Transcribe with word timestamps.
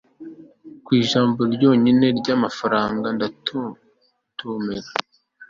Ku 0.85 0.89
ijambo 1.01 1.39
ryonyine 1.53 2.07
ryamafaranga 2.19 3.07
ndatontomera 3.15 4.89